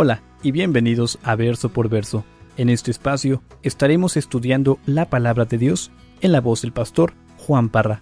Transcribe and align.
Hola 0.00 0.22
y 0.44 0.52
bienvenidos 0.52 1.18
a 1.24 1.34
Verso 1.34 1.70
por 1.70 1.88
Verso. 1.88 2.24
En 2.56 2.68
este 2.68 2.92
espacio 2.92 3.42
estaremos 3.64 4.16
estudiando 4.16 4.78
la 4.86 5.10
palabra 5.10 5.44
de 5.44 5.58
Dios 5.58 5.90
en 6.20 6.30
la 6.30 6.40
voz 6.40 6.62
del 6.62 6.70
pastor 6.70 7.14
Juan 7.36 7.68
Parra. 7.68 8.00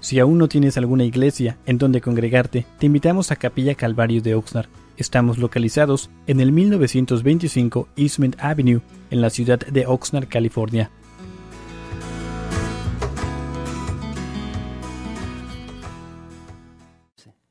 Si 0.00 0.18
aún 0.18 0.36
no 0.36 0.48
tienes 0.48 0.76
alguna 0.76 1.04
iglesia 1.04 1.56
en 1.64 1.78
donde 1.78 2.02
congregarte, 2.02 2.66
te 2.78 2.84
invitamos 2.84 3.30
a 3.30 3.36
Capilla 3.36 3.74
Calvario 3.74 4.20
de 4.20 4.34
Oxnard. 4.34 4.68
Estamos 4.98 5.38
localizados 5.38 6.10
en 6.26 6.40
el 6.40 6.52
1925 6.52 7.88
Eastman 7.96 8.36
Avenue, 8.38 8.82
en 9.10 9.22
la 9.22 9.30
ciudad 9.30 9.60
de 9.60 9.86
Oxnard, 9.86 10.28
California. 10.28 10.90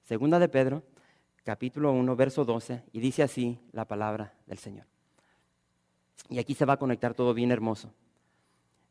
Segunda 0.04 0.38
de 0.38 0.48
Pedro, 0.48 0.84
capítulo 1.44 1.92
1, 1.92 2.16
verso 2.16 2.46
12, 2.46 2.84
y 2.92 3.00
dice 3.00 3.24
así 3.24 3.60
la 3.72 3.86
palabra 3.86 4.34
del 4.48 4.58
Señor. 4.58 4.86
Y 6.30 6.40
aquí 6.40 6.54
se 6.54 6.66
va 6.66 6.74
a 6.74 6.80
conectar 6.80 7.14
todo 7.14 7.34
bien 7.34 7.52
hermoso. 7.52 7.94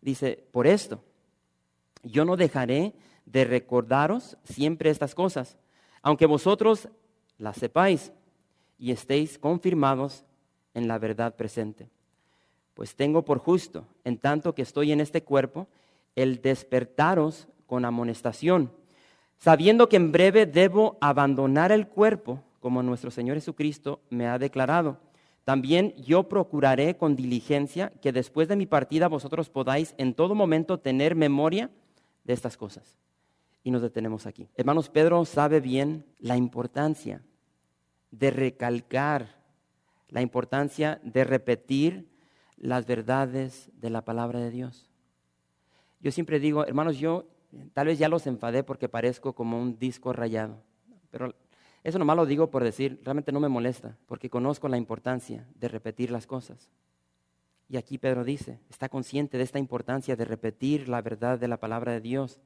Dice, 0.00 0.44
por 0.52 0.66
esto, 0.66 1.02
yo 2.02 2.24
no 2.24 2.36
dejaré 2.36 2.92
de 3.24 3.44
recordaros 3.44 4.36
siempre 4.44 4.90
estas 4.90 5.14
cosas, 5.14 5.56
aunque 6.02 6.26
vosotros 6.26 6.88
las 7.38 7.56
sepáis 7.56 8.12
y 8.78 8.90
estéis 8.90 9.38
confirmados 9.38 10.24
en 10.74 10.88
la 10.88 10.98
verdad 10.98 11.36
presente. 11.36 11.88
Pues 12.74 12.94
tengo 12.96 13.24
por 13.24 13.38
justo, 13.38 13.86
en 14.04 14.18
tanto 14.18 14.54
que 14.54 14.62
estoy 14.62 14.92
en 14.92 15.00
este 15.00 15.22
cuerpo, 15.22 15.68
el 16.16 16.42
despertaros 16.42 17.48
con 17.66 17.84
amonestación, 17.84 18.72
sabiendo 19.42 19.88
que 19.88 19.96
en 19.96 20.12
breve 20.12 20.46
debo 20.46 20.96
abandonar 21.00 21.72
el 21.72 21.88
cuerpo, 21.88 22.42
como 22.60 22.82
nuestro 22.82 23.10
Señor 23.10 23.36
Jesucristo 23.36 24.00
me 24.10 24.28
ha 24.28 24.38
declarado 24.38 24.98
también 25.44 25.94
yo 25.96 26.28
procuraré 26.28 26.96
con 26.96 27.16
diligencia 27.16 27.92
que 28.00 28.12
después 28.12 28.48
de 28.48 28.56
mi 28.56 28.66
partida 28.66 29.08
vosotros 29.08 29.50
podáis 29.50 29.94
en 29.98 30.14
todo 30.14 30.34
momento 30.34 30.78
tener 30.78 31.16
memoria 31.16 31.70
de 32.24 32.32
estas 32.32 32.56
cosas. 32.56 32.98
Y 33.64 33.70
nos 33.70 33.82
detenemos 33.82 34.26
aquí. 34.26 34.48
Hermanos, 34.56 34.88
Pedro 34.88 35.24
sabe 35.24 35.60
bien 35.60 36.04
la 36.18 36.36
importancia 36.36 37.22
de 38.10 38.30
recalcar, 38.30 39.40
la 40.08 40.20
importancia 40.20 41.00
de 41.02 41.24
repetir 41.24 42.08
las 42.56 42.86
verdades 42.86 43.70
de 43.74 43.90
la 43.90 44.04
palabra 44.04 44.38
de 44.38 44.50
Dios. 44.50 44.90
Yo 46.00 46.12
siempre 46.12 46.38
digo, 46.38 46.64
hermanos, 46.64 46.98
yo 46.98 47.26
tal 47.72 47.86
vez 47.86 47.98
ya 47.98 48.08
los 48.08 48.26
enfadé 48.26 48.62
porque 48.62 48.88
parezco 48.88 49.34
como 49.34 49.60
un 49.60 49.78
disco 49.78 50.12
rayado, 50.12 50.62
pero 51.10 51.34
eso 51.84 51.98
nomás 51.98 52.16
lo 52.16 52.26
digo 52.26 52.50
por 52.50 52.62
decir, 52.62 53.00
realmente 53.04 53.32
no 53.32 53.40
me 53.40 53.48
molesta, 53.48 53.96
porque 54.06 54.30
conozco 54.30 54.68
la 54.68 54.76
importancia 54.76 55.46
de 55.56 55.68
repetir 55.68 56.10
las 56.10 56.26
cosas. 56.26 56.70
Y 57.68 57.76
aquí 57.76 57.98
Pedro 57.98 58.22
dice, 58.22 58.60
está 58.68 58.88
consciente 58.88 59.38
de 59.38 59.44
esta 59.44 59.58
importancia 59.58 60.14
de 60.14 60.24
repetir 60.24 60.88
la 60.88 61.00
verdad 61.00 61.38
de 61.38 61.48
la 61.48 61.58
palabra 61.58 61.92
de 61.92 62.00
Dios. 62.00 62.38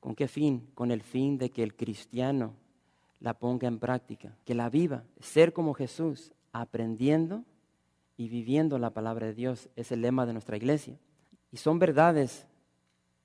¿Con 0.00 0.14
qué 0.14 0.28
fin? 0.28 0.68
Con 0.74 0.90
el 0.90 1.02
fin 1.02 1.38
de 1.38 1.50
que 1.50 1.62
el 1.62 1.76
cristiano 1.76 2.54
la 3.20 3.34
ponga 3.34 3.68
en 3.68 3.78
práctica, 3.78 4.36
que 4.44 4.54
la 4.54 4.68
viva, 4.68 5.04
ser 5.20 5.52
como 5.52 5.74
Jesús, 5.74 6.32
aprendiendo 6.52 7.44
y 8.16 8.28
viviendo 8.28 8.78
la 8.78 8.90
palabra 8.90 9.28
de 9.28 9.34
Dios. 9.34 9.68
Es 9.76 9.92
el 9.92 10.02
lema 10.02 10.26
de 10.26 10.32
nuestra 10.32 10.56
iglesia. 10.56 10.98
Y 11.50 11.56
son 11.56 11.78
verdades 11.78 12.46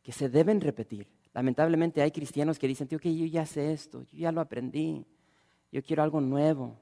que 0.04 0.12
se 0.12 0.30
deben 0.30 0.62
repetir. 0.62 1.08
Lamentablemente 1.34 2.02
hay 2.02 2.12
cristianos 2.12 2.60
que 2.60 2.68
dicen, 2.68 2.88
tío, 2.88 3.00
que 3.00 3.16
yo 3.16 3.26
ya 3.26 3.46
sé 3.46 3.74
esto, 3.74 4.04
yo 4.12 4.20
ya 4.20 4.32
lo 4.32 4.42
aprendí, 4.42 5.06
yo 5.72 5.82
quiero 5.82 6.04
algo 6.04 6.22
nuevo, 6.22 6.78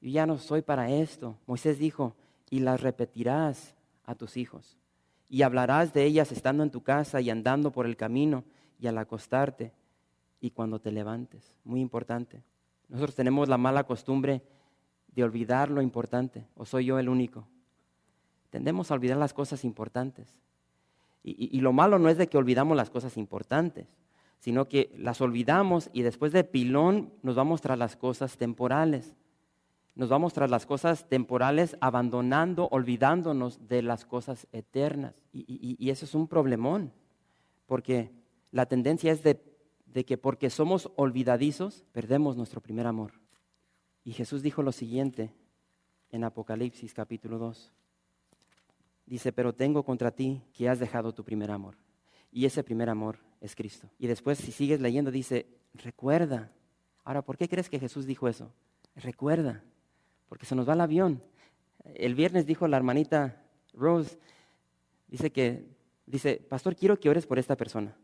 yo 0.00 0.10
ya 0.10 0.26
no 0.26 0.38
soy 0.38 0.62
para 0.62 0.90
esto. 0.90 1.36
Moisés 1.46 1.78
dijo, 1.78 2.14
y 2.50 2.60
las 2.60 2.80
repetirás 2.80 3.74
a 4.04 4.14
tus 4.14 4.36
hijos, 4.36 4.76
y 5.28 5.42
hablarás 5.42 5.92
de 5.92 6.04
ellas 6.04 6.30
estando 6.30 6.62
en 6.62 6.70
tu 6.70 6.82
casa 6.82 7.20
y 7.20 7.30
andando 7.30 7.72
por 7.72 7.86
el 7.86 7.96
camino 7.96 8.44
y 8.78 8.86
al 8.86 8.98
acostarte 8.98 9.72
y 10.40 10.50
cuando 10.50 10.80
te 10.80 10.92
levantes. 10.92 11.54
Muy 11.64 11.80
importante. 11.80 12.42
Nosotros 12.88 13.14
tenemos 13.14 13.48
la 13.48 13.58
mala 13.58 13.84
costumbre 13.84 14.42
de 15.08 15.24
olvidar 15.24 15.70
lo 15.70 15.82
importante, 15.82 16.46
o 16.56 16.64
soy 16.64 16.86
yo 16.86 16.98
el 16.98 17.08
único. 17.08 17.46
Tendemos 18.50 18.90
a 18.90 18.94
olvidar 18.94 19.16
las 19.16 19.32
cosas 19.32 19.64
importantes. 19.64 20.36
Y, 21.22 21.60
lo 21.60 21.72
malo 21.72 21.98
no 21.98 22.08
es 22.08 22.16
de 22.16 22.28
que 22.28 22.38
olvidamos 22.38 22.76
las 22.76 22.88
cosas 22.88 23.16
importantes, 23.18 23.86
sino 24.38 24.68
que 24.68 24.90
las 24.96 25.20
olvidamos 25.20 25.90
y 25.92 26.02
después 26.02 26.32
de 26.32 26.44
pilón 26.44 27.12
nos 27.22 27.36
vamos 27.36 27.60
tras 27.60 27.78
las 27.78 27.96
cosas 27.96 28.38
temporales. 28.38 29.14
Nos 29.94 30.08
vamos 30.08 30.32
tras 30.32 30.50
las 30.50 30.64
cosas 30.64 31.08
temporales 31.08 31.76
abandonando, 31.80 32.68
olvidándonos 32.70 33.68
de 33.68 33.82
las 33.82 34.06
cosas 34.06 34.46
eternas. 34.52 35.14
Y, 35.32 35.90
eso 35.90 36.06
es 36.06 36.14
un 36.14 36.26
problemón, 36.26 36.90
porque 37.66 38.10
la 38.50 38.64
tendencia 38.64 39.12
es 39.12 39.22
de, 39.22 39.42
de 39.84 40.06
que 40.06 40.16
porque 40.16 40.48
somos 40.48 40.90
olvidadizos, 40.96 41.84
perdemos 41.92 42.36
nuestro 42.36 42.62
primer 42.62 42.86
amor. 42.86 43.12
Y 44.04 44.12
Jesús 44.12 44.42
dijo 44.42 44.62
lo 44.62 44.72
siguiente 44.72 45.34
en 46.10 46.24
Apocalipsis 46.24 46.94
capítulo 46.94 47.36
2. 47.38 47.72
Dice, 49.10 49.32
pero 49.32 49.52
tengo 49.52 49.82
contra 49.82 50.12
ti 50.12 50.40
que 50.52 50.68
has 50.68 50.78
dejado 50.78 51.12
tu 51.12 51.24
primer 51.24 51.50
amor. 51.50 51.74
Y 52.30 52.44
ese 52.44 52.62
primer 52.62 52.88
amor 52.88 53.18
es 53.40 53.56
Cristo. 53.56 53.90
Y 53.98 54.06
después, 54.06 54.38
si 54.38 54.52
sigues 54.52 54.80
leyendo, 54.80 55.10
dice, 55.10 55.46
recuerda. 55.74 56.52
Ahora, 57.02 57.20
¿por 57.20 57.36
qué 57.36 57.48
crees 57.48 57.68
que 57.68 57.80
Jesús 57.80 58.06
dijo 58.06 58.28
eso? 58.28 58.52
Recuerda, 58.94 59.64
porque 60.28 60.46
se 60.46 60.54
nos 60.54 60.68
va 60.68 60.74
el 60.74 60.80
avión. 60.80 61.20
El 61.96 62.14
viernes 62.14 62.46
dijo 62.46 62.68
la 62.68 62.76
hermanita 62.76 63.42
Rose, 63.74 64.16
dice 65.08 65.32
que, 65.32 65.66
dice, 66.06 66.36
pastor, 66.48 66.76
quiero 66.76 67.00
que 67.00 67.10
ores 67.10 67.26
por 67.26 67.40
esta 67.40 67.56
persona, 67.56 67.96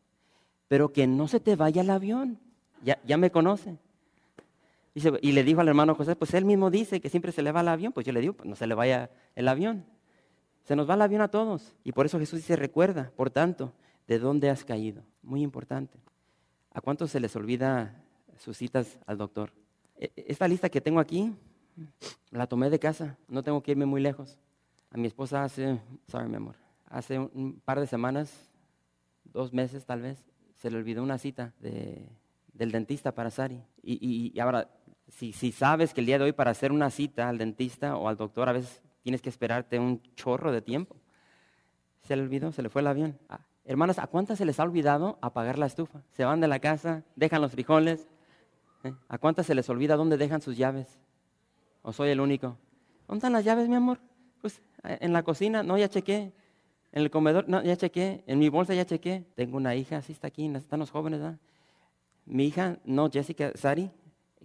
pero 0.67 0.93
que 0.93 1.07
no 1.07 1.29
se 1.29 1.39
te 1.39 1.55
vaya 1.55 1.83
el 1.83 1.91
avión. 1.91 2.41
Ya, 2.83 2.99
ya 3.07 3.17
me 3.17 3.31
conoce. 3.31 3.79
Dice, 4.93 5.13
y 5.23 5.31
le 5.31 5.45
dijo 5.45 5.61
al 5.61 5.69
hermano 5.69 5.95
José, 5.95 6.17
pues 6.17 6.35
él 6.35 6.45
mismo 6.45 6.69
dice 6.69 7.01
que 7.01 7.11
siempre 7.11 7.31
se 7.31 7.43
le 7.43 7.53
va 7.53 7.61
el 7.61 7.69
avión, 7.69 7.93
pues 7.93 8.05
yo 8.05 8.13
le 8.13 8.21
digo, 8.21 8.33
pues 8.33 8.49
no 8.49 8.57
se 8.57 8.67
le 8.67 8.75
vaya 8.75 9.09
el 9.37 9.47
avión. 9.47 9.85
Se 10.67 10.75
nos 10.75 10.91
va 10.91 10.95
el 10.95 11.03
avión 11.03 11.23
a 11.23 11.29
todos. 11.29 11.75
Y 11.85 11.93
por 11.93 12.07
eso 12.07 12.19
Jesús 12.19 12.41
dice, 12.41 12.57
recuerda, 12.57 13.13
por 13.15 13.31
tanto, 13.31 13.73
de 14.09 14.19
dónde 14.19 14.51
has 14.51 14.65
caído. 14.65 15.05
Muy 15.23 15.43
importante. 15.43 15.97
¿A 16.73 16.81
cuántos 16.81 17.13
se 17.13 17.21
les 17.21 17.37
olvida 17.37 18.03
sus 18.39 18.57
citas 18.57 18.99
al 19.07 19.17
doctor? 19.17 19.53
E, 19.97 20.11
e, 20.17 20.25
esta 20.27 20.49
lista 20.49 20.69
que 20.69 20.81
tengo 20.81 20.99
aquí, 20.99 21.33
la 22.33 22.49
tomé 22.49 22.69
de 22.69 22.81
casa. 22.81 23.17
No 23.29 23.45
tengo 23.45 23.63
que 23.63 23.71
irme 23.71 23.87
muy 23.87 24.01
lejos. 24.01 24.39
A 24.91 24.97
mi 24.97 25.07
esposa 25.07 25.45
hace, 25.45 25.81
sorry 26.09 26.29
mi 26.29 26.37
amor, 26.37 26.57
hace 26.87 27.19
un 27.19 27.61
par 27.65 27.79
de 27.79 27.87
semanas, 27.87 28.51
dos 29.25 29.53
meses 29.53 29.85
tal 29.85 30.03
vez, 30.03 30.25
se 30.57 30.71
le 30.71 30.79
olvidó 30.79 31.03
una 31.03 31.19
cita 31.19 31.55
del 31.61 32.73
dentista 32.73 33.13
para 33.13 33.31
Sari. 33.31 33.63
Y, 33.83 34.39
ahora, 34.41 34.69
si, 35.07 35.33
si 35.33 35.53
sabes 35.53 35.95
que 35.95 36.01
el 36.01 36.07
día 36.07 36.19
de 36.19 36.25
hoy 36.25 36.33
para 36.33 36.51
hacer 36.51 36.73
una 36.73 36.91
cita 36.91 37.29
al 37.29 37.39
dentista 37.39 37.97
o 37.97 38.09
al 38.09 38.17
doctor, 38.17 38.49
a 38.49 38.53
veces 38.53 38.83
tienes 39.07 39.23
que 39.23 39.29
esperarte 39.29 39.79
un 39.79 40.03
chorro 40.17 40.51
de 40.51 40.61
tiempo. 40.61 40.97
Se 42.03 42.17
le 42.17 42.23
olvidó, 42.23 42.51
se 42.51 42.61
le 42.61 42.69
fue 42.69 42.81
el 42.81 42.89
avión. 42.89 43.17
Ah, 43.29 43.39
hermanas, 43.65 44.01
¿a 44.01 44.09
cuántas 44.09 44.37
se 44.37 44.45
les 44.45 44.59
ha 44.59 44.65
olvidado 44.65 45.17
apagar 45.23 45.61
la 45.61 45.67
estufa? 45.67 46.03
Se 46.11 46.25
van 46.25 46.41
de 46.41 46.49
la 46.49 46.59
casa, 46.59 47.05
dejan 47.15 47.41
los 47.41 47.53
frijoles. 47.53 48.09
¿eh? 48.83 48.93
¿A 49.07 49.19
cuántas 49.19 49.47
se 49.47 49.55
les 49.55 49.71
olvida 49.71 49.95
dónde 49.95 50.17
dejan 50.17 50.43
sus 50.43 50.57
llaves? 50.57 50.99
¿O 51.83 51.93
soy 51.93 52.09
el 52.09 52.21
único? 52.21 52.59
¿Dónde 53.07 53.19
están 53.19 53.33
las 53.33 53.45
llaves, 53.45 53.69
mi 53.69 53.77
amor? 53.77 54.01
Pues 54.43 54.61
eh, 54.83 54.99
en 55.01 55.13
la 55.13 55.23
cocina, 55.23 55.63
no, 55.63 55.79
ya 55.79 55.89
chequé. 55.89 56.33
En 56.91 57.03
el 57.03 57.09
comedor, 57.09 57.49
no, 57.49 57.63
ya 57.63 57.77
chequé. 57.77 58.25
En 58.27 58.41
mi 58.41 58.49
bolsa 58.49 58.75
ya 58.75 58.87
chequé. 58.87 59.25
Tengo 59.37 59.57
una 59.57 59.77
hija, 59.77 59.99
así 59.99 60.11
está 60.11 60.27
aquí, 60.27 60.53
están 60.53 60.81
los 60.81 60.91
jóvenes, 60.91 61.21
¿verdad? 61.21 61.39
Mi 62.25 62.47
hija, 62.47 62.81
no, 62.85 63.09
Jessica, 63.09 63.53
Sari, 63.55 63.89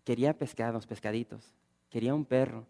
quería 0.04 0.38
pescados, 0.38 0.86
pescaditos. 0.86 1.52
Quería 1.90 2.14
un 2.14 2.26
perro. 2.26 2.68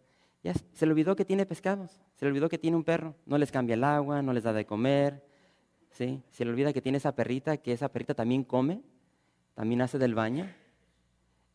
Se 0.74 0.86
le 0.86 0.92
olvidó 0.92 1.16
que 1.16 1.24
tiene 1.24 1.46
pescados, 1.46 2.02
se 2.16 2.26
le 2.26 2.30
olvidó 2.30 2.50
que 2.50 2.58
tiene 2.58 2.76
un 2.76 2.84
perro, 2.84 3.16
no 3.28 3.38
les 3.38 3.52
cambia 3.52 3.76
el 3.76 3.84
agua, 3.84 4.24
no 4.24 4.34
les 4.34 4.44
da 4.44 4.54
de 4.54 4.66
comer, 4.66 5.24
¿sí? 5.92 6.24
se 6.32 6.46
le 6.46 6.52
olvida 6.52 6.74
que 6.74 6.82
tiene 6.82 6.98
esa 6.98 7.16
perrita, 7.16 7.58
que 7.58 7.74
esa 7.74 7.90
perrita 7.90 8.16
también 8.16 8.44
come, 8.44 8.82
también 9.54 9.82
hace 9.82 10.00
del 10.00 10.16
baño, 10.16 10.50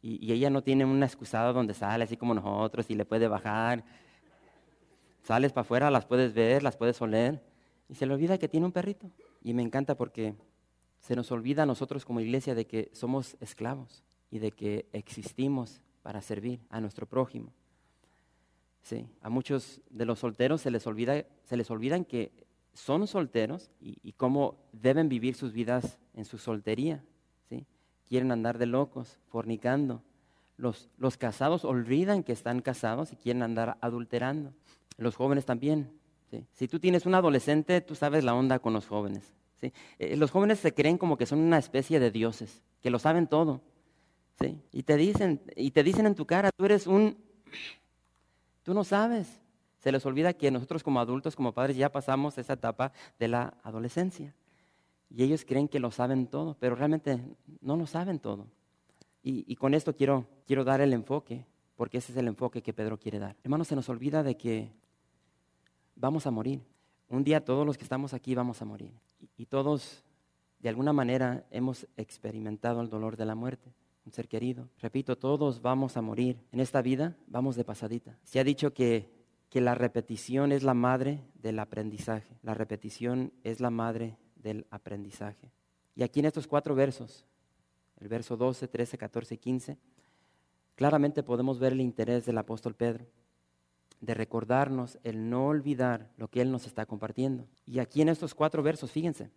y, 0.02 0.32
ella 0.32 0.50
no 0.50 0.62
tiene 0.62 0.84
una 0.84 1.06
excusada 1.06 1.52
donde 1.52 1.74
sale 1.74 2.04
así 2.04 2.16
como 2.16 2.32
nosotros 2.32 2.88
y 2.90 2.94
le 2.94 3.04
puede 3.04 3.26
bajar. 3.26 3.84
Sales 5.24 5.52
para 5.52 5.62
afuera, 5.62 5.90
las 5.90 6.04
puedes 6.04 6.32
ver, 6.32 6.62
las 6.62 6.76
puedes 6.76 7.00
oler, 7.02 7.42
y 7.88 7.96
se 7.96 8.06
le 8.06 8.14
olvida 8.14 8.38
que 8.38 8.48
tiene 8.48 8.66
un 8.66 8.72
perrito. 8.72 9.10
Y 9.42 9.52
me 9.52 9.62
encanta 9.62 9.96
porque 9.96 10.36
se 11.00 11.16
nos 11.16 11.32
olvida 11.32 11.64
a 11.64 11.66
nosotros 11.66 12.04
como 12.04 12.20
iglesia 12.20 12.54
de 12.54 12.68
que 12.68 12.88
somos 12.92 13.36
esclavos 13.40 14.04
y 14.30 14.38
de 14.38 14.52
que 14.52 14.86
existimos 14.92 15.80
para 16.02 16.20
servir 16.20 16.60
a 16.70 16.80
nuestro 16.80 17.06
prójimo. 17.06 17.52
Sí, 18.86 19.04
a 19.20 19.28
muchos 19.28 19.80
de 19.90 20.04
los 20.04 20.20
solteros 20.20 20.60
se 20.60 20.70
les 20.70 20.86
olvida, 20.86 21.24
se 21.42 21.56
les 21.56 21.68
olvidan 21.72 22.04
que 22.04 22.30
son 22.72 23.08
solteros 23.08 23.72
y, 23.80 24.12
cómo 24.12 24.58
deben 24.70 25.08
vivir 25.08 25.34
sus 25.34 25.52
vidas 25.52 25.98
en 26.14 26.24
su 26.24 26.38
soltería. 26.38 27.02
¿sí? 27.48 27.66
Quieren 28.06 28.30
andar 28.30 28.58
de 28.58 28.66
locos, 28.66 29.18
fornicando, 29.26 30.04
Los, 30.56 30.88
los 30.98 31.16
casados 31.16 31.64
olvidan 31.64 32.22
que 32.22 32.30
están 32.30 32.60
casados 32.60 33.12
y 33.12 33.16
quieren 33.16 33.42
andar 33.42 33.76
adulterando. 33.80 34.52
Los 34.98 35.16
jóvenes 35.16 35.44
también. 35.44 35.90
Si 36.52 36.68
tú 36.68 36.78
tienes 36.78 37.06
un 37.06 37.16
adolescente, 37.16 37.80
tú 37.80 37.96
sabes 37.96 38.22
la 38.22 38.36
onda 38.36 38.60
con 38.60 38.72
los 38.72 38.86
jóvenes. 38.86 39.34
Eh, 39.98 40.16
los 40.16 40.30
jóvenes 40.30 40.60
se 40.60 40.74
creen 40.74 40.96
como 40.96 41.16
que 41.16 41.26
son 41.26 41.40
una 41.40 41.58
especie 41.58 41.98
de 41.98 42.12
dioses, 42.12 42.62
que 42.80 42.90
lo 42.90 43.00
saben 43.00 43.26
todo. 43.26 43.62
Y, 44.70 44.84
te 44.84 44.96
dicen, 44.96 45.42
y 45.56 45.72
te 45.72 45.82
dicen 45.82 46.06
en 46.06 46.14
tu 46.14 46.24
cara, 46.24 46.50
tú 46.56 46.66
eres 46.66 46.86
un... 46.86 47.18
Tú 48.66 48.74
no 48.74 48.82
sabes. 48.82 49.28
Se 49.78 49.92
les 49.92 50.04
olvida 50.06 50.32
que 50.32 50.50
nosotros 50.50 50.82
como 50.82 50.98
adultos, 50.98 51.36
como 51.36 51.52
padres, 51.52 51.76
ya 51.76 51.92
pasamos 51.92 52.36
esa 52.36 52.54
etapa 52.54 52.90
de 53.16 53.28
la 53.28 53.54
adolescencia. 53.62 54.34
Y 55.08 55.22
ellos 55.22 55.44
creen 55.44 55.68
que 55.68 55.78
lo 55.78 55.92
saben 55.92 56.26
todo, 56.26 56.56
pero 56.58 56.74
realmente 56.74 57.22
no 57.60 57.76
lo 57.76 57.86
saben 57.86 58.18
todo. 58.18 58.48
Y, 59.22 59.54
con 59.54 59.72
esto 59.72 59.94
quiero, 59.94 60.26
quiero 60.48 60.64
dar 60.64 60.80
el 60.80 60.92
enfoque, 60.92 61.46
porque 61.76 61.98
ese 61.98 62.10
es 62.10 62.18
el 62.18 62.26
enfoque 62.26 62.60
que 62.60 62.72
Pedro 62.72 62.98
quiere 62.98 63.20
dar. 63.20 63.36
Hermanos, 63.44 63.68
se 63.68 63.76
nos 63.76 63.88
olvida 63.88 64.24
de 64.24 64.36
que 64.36 64.72
vamos 65.94 66.26
a 66.26 66.32
morir. 66.32 66.60
Un 67.08 67.22
día 67.22 67.44
todos 67.44 67.64
los 67.64 67.78
que 67.78 67.84
estamos 67.84 68.14
aquí 68.14 68.34
vamos 68.34 68.62
a 68.62 68.64
morir. 68.64 68.90
Y, 69.36 69.46
todos, 69.46 70.02
de 70.58 70.68
alguna 70.68 70.92
manera, 70.92 71.46
hemos 71.52 71.86
experimentado 71.96 72.80
el 72.80 72.90
dolor 72.90 73.16
de 73.16 73.26
la 73.26 73.36
muerte. 73.36 73.72
Un 74.06 74.12
ser 74.12 74.28
querido. 74.28 74.68
Repito, 74.80 75.18
todos 75.18 75.60
vamos 75.60 75.96
a 75.96 76.02
morir. 76.02 76.38
En 76.52 76.60
esta 76.60 76.80
vida 76.80 77.16
vamos 77.26 77.56
de 77.56 77.64
pasadita. 77.64 78.16
Se 78.22 78.38
ha 78.38 78.44
dicho 78.44 78.72
que, 78.72 79.10
que 79.50 79.60
la 79.60 79.74
repetición 79.74 80.52
es 80.52 80.62
la 80.62 80.74
madre 80.74 81.24
del 81.34 81.58
aprendizaje. 81.58 82.38
La 82.42 82.54
repetición 82.54 83.32
es 83.42 83.60
la 83.60 83.70
madre 83.70 84.16
del 84.36 84.64
aprendizaje. 84.70 85.50
Y 85.96 86.04
aquí 86.04 86.20
en 86.20 86.26
estos 86.26 86.46
cuatro 86.46 86.76
versos, 86.76 87.26
el 87.98 88.06
verso 88.06 88.36
12, 88.36 88.68
13, 88.68 88.96
14 88.96 89.34
y 89.34 89.38
15, 89.38 89.78
claramente 90.76 91.24
podemos 91.24 91.58
ver 91.58 91.72
el 91.72 91.80
interés 91.80 92.24
del 92.26 92.38
apóstol 92.38 92.74
Pedro 92.74 93.06
de 94.00 94.14
recordarnos 94.14 94.98
el 95.02 95.28
no 95.28 95.46
olvidar 95.46 96.10
lo 96.16 96.28
que 96.28 96.40
él 96.42 96.52
nos 96.52 96.66
está 96.66 96.86
compartiendo. 96.86 97.48
Y 97.64 97.78
aquí 97.78 98.02
en 98.02 98.08
estos 98.08 98.34
cuatro 98.34 98.62
versos, 98.62 98.90
fíjense, 98.90 99.30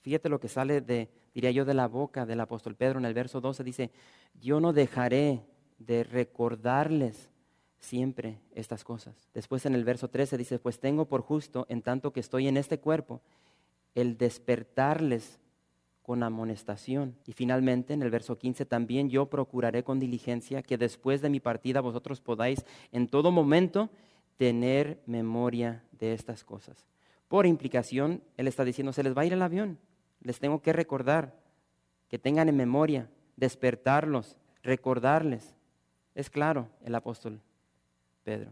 fíjate 0.00 0.28
lo 0.28 0.40
que 0.40 0.48
sale 0.48 0.80
de, 0.80 1.10
diría 1.34 1.50
yo, 1.50 1.64
de 1.64 1.74
la 1.74 1.88
boca 1.88 2.24
del 2.26 2.40
apóstol 2.40 2.76
Pedro 2.76 2.98
en 2.98 3.04
el 3.04 3.14
verso 3.14 3.40
12, 3.40 3.64
dice, 3.64 3.90
yo 4.40 4.60
no 4.60 4.72
dejaré 4.72 5.44
de 5.78 6.04
recordarles 6.04 7.30
siempre 7.78 8.38
estas 8.54 8.84
cosas. 8.84 9.28
Después 9.34 9.66
en 9.66 9.74
el 9.74 9.84
verso 9.84 10.08
13 10.08 10.38
dice, 10.38 10.58
pues 10.58 10.80
tengo 10.80 11.06
por 11.06 11.22
justo, 11.22 11.66
en 11.68 11.82
tanto 11.82 12.12
que 12.12 12.20
estoy 12.20 12.48
en 12.48 12.56
este 12.56 12.78
cuerpo, 12.78 13.20
el 13.94 14.16
despertarles 14.16 15.38
con 16.02 16.22
amonestación. 16.22 17.16
Y 17.26 17.32
finalmente, 17.32 17.94
en 17.94 18.02
el 18.02 18.10
verso 18.10 18.36
15, 18.36 18.66
también 18.66 19.08
yo 19.08 19.26
procuraré 19.26 19.84
con 19.84 19.98
diligencia 19.98 20.62
que 20.62 20.76
después 20.76 21.22
de 21.22 21.30
mi 21.30 21.40
partida 21.40 21.80
vosotros 21.80 22.20
podáis 22.20 22.64
en 22.92 23.08
todo 23.08 23.30
momento 23.30 23.90
tener 24.36 25.00
memoria 25.06 25.82
de 25.92 26.12
estas 26.12 26.44
cosas. 26.44 26.86
Por 27.28 27.46
implicación, 27.46 28.22
él 28.36 28.48
está 28.48 28.64
diciendo, 28.64 28.92
se 28.92 29.02
les 29.02 29.16
va 29.16 29.22
a 29.22 29.26
ir 29.26 29.32
el 29.32 29.42
avión, 29.42 29.78
les 30.24 30.40
tengo 30.40 30.60
que 30.60 30.72
recordar, 30.72 31.32
que 32.08 32.18
tengan 32.18 32.48
en 32.48 32.56
memoria, 32.56 33.08
despertarlos, 33.36 34.36
recordarles. 34.62 35.54
Es 36.14 36.30
claro 36.30 36.68
el 36.84 36.94
apóstol 36.94 37.40
Pedro. 38.24 38.50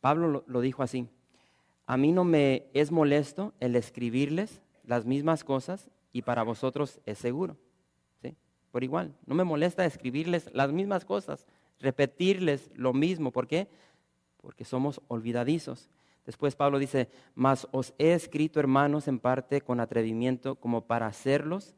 Pablo 0.00 0.44
lo, 0.46 0.60
dijo 0.60 0.82
así, 0.82 1.08
a 1.86 1.96
mí 1.96 2.12
no 2.12 2.24
me 2.24 2.66
es 2.74 2.92
molesto 2.92 3.54
el 3.58 3.74
escribirles 3.74 4.60
las 4.84 5.06
mismas 5.06 5.44
cosas 5.44 5.90
y 6.12 6.22
para 6.22 6.42
vosotros 6.42 7.00
es 7.06 7.18
seguro. 7.18 7.56
¿sí? 8.20 8.36
Por 8.70 8.84
igual, 8.84 9.14
no 9.26 9.34
me 9.34 9.44
molesta 9.44 9.86
escribirles 9.86 10.50
las 10.52 10.72
mismas 10.72 11.04
cosas, 11.04 11.46
repetirles 11.80 12.70
lo 12.74 12.92
mismo. 12.92 13.32
¿Por 13.32 13.46
qué? 13.46 13.68
Porque 14.38 14.64
somos 14.64 15.00
olvidadizos. 15.08 15.88
Después 16.24 16.54
Pablo 16.54 16.78
dice, 16.78 17.08
mas 17.34 17.66
os 17.72 17.94
he 17.98 18.12
escrito, 18.12 18.60
hermanos, 18.60 19.08
en 19.08 19.18
parte 19.18 19.60
con 19.60 19.80
atrevimiento, 19.80 20.54
como 20.54 20.86
para 20.86 21.06
hacerlos 21.06 21.74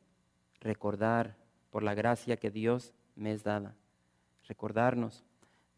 recordar 0.61 1.37
por 1.71 1.83
la 1.83 1.95
gracia 1.95 2.37
que 2.37 2.51
Dios 2.51 2.93
me 3.17 3.33
es 3.33 3.43
dada. 3.43 3.75
Recordarnos. 4.47 5.25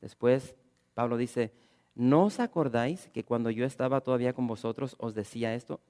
Después 0.01 0.57
Pablo 0.95 1.17
dice, 1.17 1.53
¿no 1.95 2.25
os 2.25 2.41
acordáis 2.41 3.09
que 3.13 3.25
cuando 3.25 3.51
yo 3.51 3.65
estaba 3.65 4.01
todavía 4.01 4.33
con 4.33 4.47
vosotros 4.47 4.97
os 4.99 5.15
decía 5.15 5.55
esto? 5.55 5.81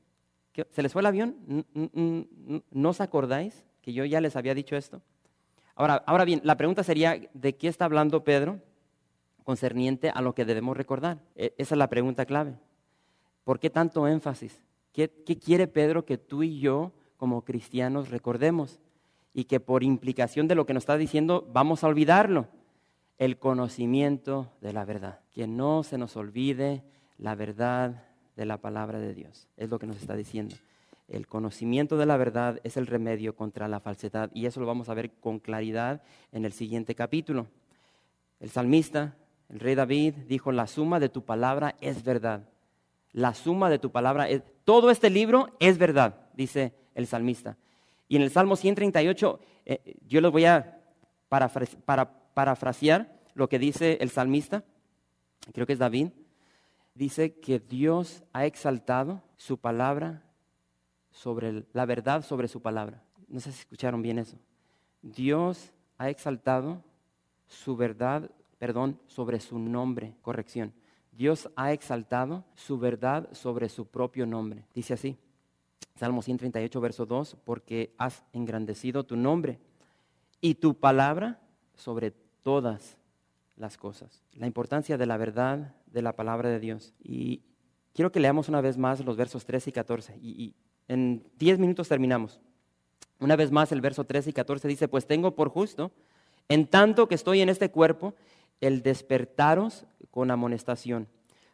¿Se 0.71 0.83
les 0.83 0.93
fue 0.93 1.01
el 1.01 1.07
avión? 1.07 1.65
¿No 2.71 2.91
os 2.91 3.01
acordáis 3.01 3.65
que 3.83 3.93
yo 3.93 4.05
ya 4.05 4.21
les 4.21 4.37
había 4.37 4.55
dicho 4.55 4.77
esto? 4.77 5.03
Ahora, 5.75 6.03
ahora 6.07 6.25
bien, 6.25 6.41
la 6.43 6.57
pregunta 6.57 6.83
sería, 6.83 7.21
¿de 7.35 7.57
qué 7.57 7.69
está 7.69 7.85
hablando 7.85 8.25
Pedro 8.25 8.61
concerniente 9.45 10.11
a 10.11 10.23
lo 10.23 10.35
que 10.35 10.45
debemos 10.45 10.77
recordar? 10.77 11.19
E, 11.35 11.55
esa 11.59 11.75
es 11.75 11.79
la 11.79 11.89
pregunta 11.89 12.25
clave. 12.25 12.57
¿Por 13.47 13.61
qué 13.61 13.71
tanto 13.71 14.09
énfasis? 14.09 14.61
¿Qué, 14.93 15.09
¿Qué, 15.09 15.39
quiere 15.39 15.69
Pedro 15.69 16.05
que 16.05 16.19
tú 16.19 16.43
y 16.43 16.59
yo 16.59 16.91
como 17.17 17.45
cristianos 17.45 18.11
recordemos? 18.11 18.81
Y 19.33 19.45
que 19.45 19.61
por 19.61 19.85
implicación 19.85 20.49
de 20.49 20.57
lo 20.57 20.67
que 20.67 20.75
nos 20.75 20.83
está 20.83 20.97
diciendo 20.97 21.49
vamos 21.53 21.85
a 21.85 21.87
olvidarlo. 21.87 22.49
El 23.19 23.39
conocimiento 23.39 24.51
de 24.61 24.73
la 24.73 24.85
verdad. 24.85 25.21
Que 25.33 25.47
no 25.47 25.85
se 25.85 25.97
nos 25.97 26.17
olvide 26.17 26.83
la 27.19 27.37
verdad 27.37 28.03
de 28.35 28.47
la 28.47 28.57
palabra 28.57 28.99
de 28.99 29.15
Dios. 29.15 29.47
Es 29.57 29.71
lo 29.71 29.79
que 29.79 29.87
nos 29.87 29.99
está 29.99 30.17
diciendo. 30.17 30.57
El 31.07 31.29
conocimiento 31.29 31.97
de 31.99 32.07
la 32.07 32.17
verdad 32.17 32.59
es 32.65 32.77
el 32.77 32.89
remedio 32.89 33.37
contra 33.37 33.69
la 33.69 33.79
falsedad 33.79 34.29
y 34.35 34.47
eso 34.47 34.59
lo 34.59 34.67
vamos 34.67 34.89
a 34.89 34.95
ver 34.95 35.13
con 35.21 35.39
claridad 35.39 36.03
en 36.33 36.45
el 36.45 36.53
siguiente 36.53 36.97
capítulo. 36.97 37.47
El 38.41 38.51
salmista, 38.51 39.15
el 39.49 39.61
rey 39.61 39.77
David, 39.77 40.15
dijo, 40.27 40.51
la 40.51 40.67
suma 40.67 40.99
de 40.99 41.11
tu 41.11 41.25
palabra 41.25 41.77
es 41.81 42.03
verdad. 42.03 42.49
La 43.17 43.33
suma 43.33 43.71
de 43.71 43.79
tu 43.79 43.91
palabra 43.91 44.29
es... 44.29 44.43
Todo 44.65 44.91
este 44.91 45.09
libro 45.09 45.49
es 45.59 45.79
verdad, 45.79 46.29
dice 46.35 46.75
el 46.95 47.07
salmista. 47.07 47.57
Y 48.09 48.17
en 48.17 48.23
el 48.23 48.31
Salmo 48.31 48.57
138, 48.57 49.41
eh, 49.65 49.97
yo 50.07 50.21
les 50.21 50.31
voy 50.31 50.45
a 50.45 50.81
parafrasear 51.29 53.19
lo 53.35 53.49
que 53.49 53.59
dice 53.59 53.99
el 54.01 54.11
salmista, 54.11 54.65
creo 55.53 55.67
que 55.67 55.73
es 55.73 55.79
David 55.79 56.09
dice 56.97 57.35
que 57.39 57.61
Dios 57.61 58.25
ha 58.33 58.47
exaltado 58.47 59.23
su 59.37 59.59
palabra 59.59 60.23
sobre 61.11 61.65
la 61.73 61.85
verdad 61.85 62.25
sobre 62.25 62.49
su 62.49 62.61
palabra. 62.61 63.03
No 63.29 63.39
sé 63.39 63.53
si 63.53 63.61
escucharon 63.61 64.03
bien 64.03 64.19
eso. 64.19 64.39
Dios 65.03 65.73
ha 65.99 66.09
exaltado 66.11 66.83
su 67.47 67.77
verdad, 67.77 68.31
perdón, 68.59 68.99
sobre 69.07 69.41
su 69.41 69.59
nombre, 69.59 70.15
corrección. 70.23 70.73
Dios 71.17 71.49
ha 71.57 71.73
exaltado 71.73 72.45
su 72.55 72.79
verdad 72.79 73.29
sobre 73.33 73.69
su 73.69 73.87
propio 73.87 74.27
nombre. 74.27 74.65
Dice 74.75 74.95
así, 74.95 75.17
Salmo 75.97 76.21
138, 76.21 76.81
verso 76.81 77.07
2, 77.07 77.37
porque 77.45 77.95
has 77.97 78.23
engrandecido 78.33 79.05
tu 79.05 79.17
nombre 79.17 79.59
y 80.41 80.57
tu 80.57 80.75
palabra 80.75 81.41
sobre 81.75 82.11
todas 82.43 82.99
las 83.57 83.79
cosas. 83.79 84.23
La 84.35 84.47
importancia 84.47 84.99
de 84.99 85.07
la 85.07 85.17
verdad 85.17 85.75
de 85.87 86.03
la 86.03 86.15
palabra 86.15 86.51
de 86.51 86.61
Dios. 86.61 86.93
Y 87.03 87.41
quiero 87.95 88.13
que 88.13 88.21
leamos 88.21 88.49
una 88.49 88.61
vez 88.61 88.77
más 88.77 89.03
los 89.05 89.17
versos 89.17 89.47
13 89.47 89.71
y 89.71 89.73
14. 89.73 90.19
Y, 90.21 90.55
en 90.89 91.25
10 91.39 91.59
minutos 91.59 91.89
terminamos. 91.89 92.41
Una 93.19 93.35
vez 93.35 93.51
más 93.51 93.73
el 93.73 93.81
verso 93.81 94.05
13 94.05 94.31
y 94.31 94.33
14 94.35 94.69
dice, 94.69 94.89
pues 94.89 95.07
tengo 95.07 95.35
por 95.35 95.49
justo, 95.49 95.91
en 96.49 96.67
tanto 96.67 97.09
que 97.09 97.15
estoy 97.15 97.41
en 97.41 97.49
este 97.49 97.71
cuerpo, 97.71 98.15
el 98.61 98.83
despertaros 98.83 99.87
con 100.17 100.31
amonestación, 100.31 101.09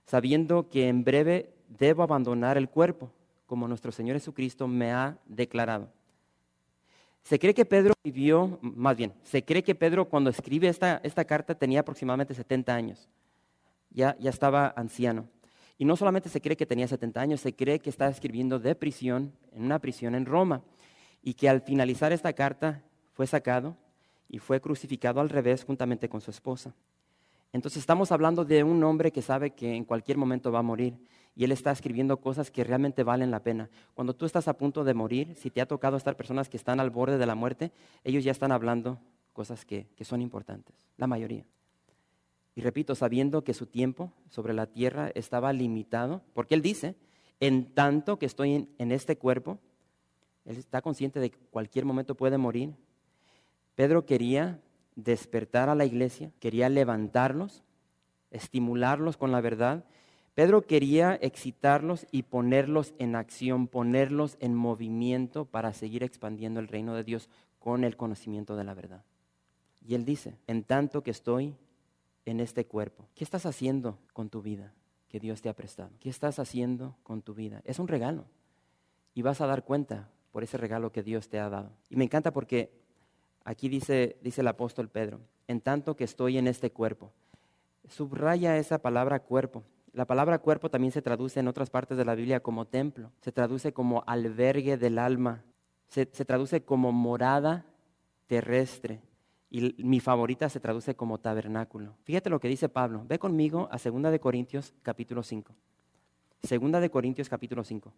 sabiendo 0.04 0.68
que 0.68 0.86
en 0.86 1.02
breve 1.02 1.52
debo 1.66 2.04
abandonar 2.04 2.56
el 2.56 2.68
cuerpo, 2.68 3.10
como 3.44 3.66
nuestro 3.66 3.90
Señor 3.90 4.14
Jesucristo 4.14 4.68
me 4.68 4.92
ha 4.92 5.18
declarado. 5.26 5.88
Se 7.24 7.40
cree 7.40 7.54
que 7.54 7.64
Pedro 7.64 7.92
vivió, 8.04 8.60
más 8.62 8.96
bien, 8.96 9.14
se 9.24 9.44
cree 9.44 9.64
que 9.64 9.74
Pedro 9.74 10.08
cuando 10.08 10.30
escribe 10.30 10.68
esta, 10.68 11.00
esta 11.02 11.24
carta 11.24 11.56
tenía 11.56 11.80
aproximadamente 11.80 12.34
70 12.34 12.72
años. 12.72 13.08
Ya, 13.90 14.16
ya 14.20 14.30
estaba 14.30 14.72
anciano. 14.76 15.26
Y 15.76 15.84
no 15.84 15.96
solamente 15.96 16.28
se 16.28 16.40
cree 16.40 16.56
que 16.56 16.64
tenía 16.64 16.86
70 16.86 17.20
años, 17.20 17.40
se 17.40 17.56
cree 17.56 17.80
que 17.80 17.90
estaba 17.90 18.12
escribiendo 18.12 18.60
de 18.60 18.76
prisión, 18.76 19.32
en 19.50 19.64
una 19.64 19.80
prisión 19.80 20.14
en 20.14 20.24
Roma. 20.24 20.62
Y 21.20 21.34
que 21.34 21.48
al 21.48 21.62
finalizar 21.62 22.12
esta 22.12 22.32
carta 22.32 22.84
fue 23.12 23.26
sacado 23.26 23.76
y 24.28 24.38
fue 24.38 24.60
crucificado 24.60 25.20
al 25.20 25.30
revés 25.30 25.64
juntamente 25.64 26.08
con 26.08 26.20
su 26.20 26.30
esposa. 26.30 26.72
Entonces 27.52 27.80
estamos 27.80 28.12
hablando 28.12 28.44
de 28.44 28.64
un 28.64 28.82
hombre 28.82 29.12
que 29.12 29.20
sabe 29.20 29.50
que 29.50 29.74
en 29.74 29.84
cualquier 29.84 30.16
momento 30.16 30.50
va 30.50 30.60
a 30.60 30.62
morir 30.62 30.96
y 31.34 31.44
él 31.44 31.52
está 31.52 31.70
escribiendo 31.70 32.18
cosas 32.18 32.50
que 32.50 32.64
realmente 32.64 33.04
valen 33.04 33.30
la 33.30 33.42
pena. 33.42 33.68
Cuando 33.94 34.14
tú 34.14 34.24
estás 34.24 34.48
a 34.48 34.56
punto 34.56 34.84
de 34.84 34.94
morir, 34.94 35.34
si 35.36 35.50
te 35.50 35.60
ha 35.60 35.66
tocado 35.66 35.96
estar 35.96 36.16
personas 36.16 36.48
que 36.48 36.56
están 36.56 36.80
al 36.80 36.90
borde 36.90 37.18
de 37.18 37.26
la 37.26 37.34
muerte, 37.34 37.70
ellos 38.04 38.24
ya 38.24 38.32
están 38.32 38.52
hablando 38.52 38.98
cosas 39.34 39.64
que, 39.64 39.86
son 40.02 40.22
importantes, 40.22 40.74
la 40.96 41.06
mayoría. 41.06 41.44
Y 42.54 42.60
repito, 42.60 42.94
sabiendo 42.94 43.44
que 43.44 43.54
su 43.54 43.66
tiempo 43.66 44.12
sobre 44.28 44.52
la 44.52 44.66
tierra 44.66 45.10
estaba 45.14 45.52
limitado, 45.52 46.22
porque 46.34 46.54
él 46.54 46.62
dice, 46.62 46.96
en 47.40 47.72
tanto 47.72 48.18
que 48.18 48.26
estoy 48.26 48.54
en, 48.54 48.68
en 48.78 48.92
este 48.92 49.16
cuerpo, 49.16 49.58
él 50.44 50.56
está 50.56 50.82
consciente 50.82 51.20
de 51.20 51.30
que 51.30 51.38
cualquier 51.50 51.84
momento 51.84 52.14
puede 52.14 52.36
morir. 52.36 52.74
Pedro 53.74 54.04
quería 54.04 54.60
despertar 54.96 55.68
a 55.68 55.74
la 55.74 55.84
iglesia, 55.84 56.32
quería 56.40 56.68
levantarlos, 56.68 57.62
estimularlos 58.30 59.16
con 59.16 59.32
la 59.32 59.40
verdad. 59.40 59.84
Pedro 60.34 60.66
quería 60.66 61.18
excitarlos 61.20 62.06
y 62.10 62.22
ponerlos 62.22 62.94
en 62.98 63.16
acción, 63.16 63.68
ponerlos 63.68 64.36
en 64.40 64.54
movimiento 64.54 65.44
para 65.44 65.72
seguir 65.72 66.02
expandiendo 66.02 66.60
el 66.60 66.68
reino 66.68 66.94
de 66.94 67.04
Dios 67.04 67.28
con 67.58 67.84
el 67.84 67.96
conocimiento 67.96 68.56
de 68.56 68.64
la 68.64 68.74
verdad. 68.74 69.04
Y 69.86 69.94
él 69.94 70.04
dice, 70.04 70.38
en 70.46 70.64
tanto 70.64 71.02
que 71.02 71.10
estoy 71.10 71.54
en 72.24 72.40
este 72.40 72.66
cuerpo, 72.66 73.08
¿qué 73.14 73.24
estás 73.24 73.46
haciendo 73.46 73.98
con 74.12 74.30
tu 74.30 74.42
vida 74.42 74.72
que 75.08 75.20
Dios 75.20 75.42
te 75.42 75.48
ha 75.48 75.56
prestado? 75.56 75.90
¿Qué 76.00 76.08
estás 76.08 76.38
haciendo 76.38 76.96
con 77.02 77.22
tu 77.22 77.34
vida? 77.34 77.60
Es 77.64 77.78
un 77.78 77.88
regalo. 77.88 78.24
Y 79.14 79.22
vas 79.22 79.40
a 79.40 79.46
dar 79.46 79.64
cuenta 79.64 80.08
por 80.30 80.42
ese 80.42 80.56
regalo 80.56 80.92
que 80.92 81.02
Dios 81.02 81.28
te 81.28 81.38
ha 81.38 81.50
dado. 81.50 81.70
Y 81.90 81.96
me 81.96 82.04
encanta 82.04 82.32
porque 82.32 82.81
aquí 83.44 83.68
dice, 83.68 84.16
dice 84.22 84.40
el 84.40 84.48
apóstol 84.48 84.88
Pedro, 84.88 85.20
en 85.48 85.60
tanto 85.60 85.96
que 85.96 86.04
estoy 86.04 86.38
en 86.38 86.46
este 86.46 86.70
cuerpo. 86.70 87.12
Subraya 87.88 88.56
esa 88.56 88.78
palabra 88.78 89.20
cuerpo. 89.20 89.64
La 89.92 90.06
palabra 90.06 90.38
cuerpo 90.38 90.70
también 90.70 90.92
se 90.92 91.02
traduce 91.02 91.40
en 91.40 91.48
otras 91.48 91.68
partes 91.68 91.98
de 91.98 92.04
la 92.04 92.14
Biblia 92.14 92.40
como 92.40 92.66
templo, 92.66 93.12
se 93.20 93.32
traduce 93.32 93.72
como 93.72 94.02
albergue 94.06 94.78
del 94.78 94.98
alma, 94.98 95.44
se, 95.88 96.06
traduce 96.06 96.64
como 96.64 96.92
morada 96.92 97.66
terrestre. 98.26 99.02
Y 99.50 99.74
mi 99.84 100.00
favorita 100.00 100.48
se 100.48 100.60
traduce 100.60 100.94
como 100.94 101.18
tabernáculo. 101.18 101.94
Fíjate 102.04 102.30
lo 102.30 102.40
que 102.40 102.48
dice 102.48 102.70
Pablo. 102.70 103.04
Ve 103.06 103.18
conmigo 103.18 103.68
a 103.70 103.76
2 103.76 104.10
de 104.10 104.18
Corintios 104.18 104.72
capítulo 104.82 105.22
5. 105.22 105.54
2 106.48 106.80
de 106.80 106.90
Corintios 106.90 107.28
capítulo 107.28 107.62
5. 107.62 107.92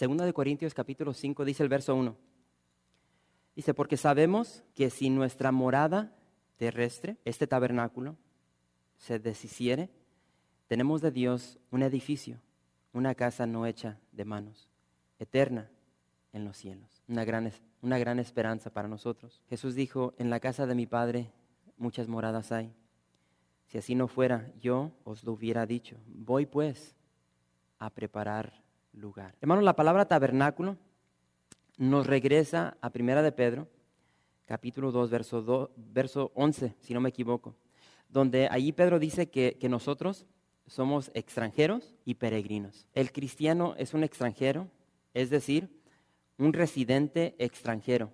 2 0.00 0.16
de 0.18 0.32
Corintios 0.32 0.74
capítulo 0.74 1.14
5 1.14 1.44
dice 1.44 1.62
el 1.62 1.68
verso 1.68 1.94
1. 1.94 2.16
Dice, 3.54 3.74
porque 3.74 3.96
sabemos 3.96 4.62
que 4.74 4.90
si 4.90 5.10
nuestra 5.10 5.52
morada 5.52 6.12
terrestre, 6.56 7.16
este 7.24 7.46
tabernáculo, 7.46 8.16
se 8.96 9.18
deshiciere, 9.18 9.90
tenemos 10.68 11.00
de 11.00 11.10
Dios 11.10 11.58
un 11.70 11.82
edificio, 11.82 12.38
una 12.92 13.14
casa 13.14 13.46
no 13.46 13.66
hecha 13.66 13.98
de 14.12 14.24
manos, 14.24 14.68
eterna 15.18 15.70
en 16.32 16.44
los 16.44 16.56
cielos, 16.56 17.02
una 17.08 17.24
gran, 17.24 17.50
una 17.82 17.98
gran 17.98 18.18
esperanza 18.18 18.70
para 18.70 18.88
nosotros. 18.88 19.42
Jesús 19.48 19.74
dijo, 19.74 20.14
en 20.18 20.30
la 20.30 20.38
casa 20.38 20.66
de 20.66 20.74
mi 20.74 20.86
Padre 20.86 21.30
muchas 21.76 22.08
moradas 22.08 22.52
hay. 22.52 22.72
Si 23.66 23.78
así 23.78 23.94
no 23.94 24.06
fuera, 24.08 24.50
yo 24.60 24.92
os 25.04 25.24
lo 25.24 25.32
hubiera 25.32 25.64
dicho. 25.64 25.96
Voy 26.06 26.44
pues 26.46 26.94
a 27.78 27.90
preparar 27.90 28.62
lugar. 28.92 29.34
Hermanos, 29.40 29.64
la 29.64 29.76
palabra 29.76 30.06
tabernáculo 30.06 30.76
nos 31.80 32.06
regresa 32.06 32.76
a 32.80 32.90
Primera 32.90 33.22
de 33.22 33.32
Pedro, 33.32 33.66
capítulo 34.44 34.92
2, 34.92 35.10
verso, 35.10 35.42
2, 35.42 35.70
verso 35.76 36.30
11, 36.36 36.76
si 36.78 36.94
no 36.94 37.00
me 37.00 37.08
equivoco 37.08 37.56
donde 38.10 38.48
allí 38.50 38.72
Pedro 38.72 38.98
dice 38.98 39.30
que, 39.30 39.56
nosotros 39.68 40.26
somos 40.66 41.10
extranjeros 41.14 41.94
y 42.04 42.14
peregrinos. 42.14 42.86
El 42.92 43.12
cristiano 43.12 43.74
es 43.78 43.94
un 43.94 44.04
extranjero, 44.04 44.68
es 45.14 45.30
decir, 45.30 45.68
un 46.38 46.52
residente 46.52 47.34
extranjero. 47.38 48.12